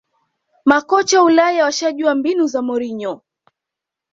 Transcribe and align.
makocha 0.65 1.17
wa 1.19 1.23
ulaya 1.25 1.63
washajua 1.63 2.15
mbinu 2.15 2.47
za 2.47 2.61
mourinho 2.61 3.21